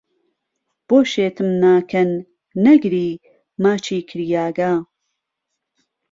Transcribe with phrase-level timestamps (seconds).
[0.87, 2.11] بۆ شێتم ناکهن،
[2.65, 3.09] نهگری،
[3.63, 4.71] ماچی کریاگه